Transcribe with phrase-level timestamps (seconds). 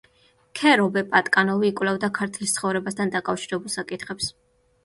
[0.59, 4.33] ქერობე პატკანოვი იკვლევდა „ქართლის ცხოვრებასთან“ დაკავშირებულ საკითხებს.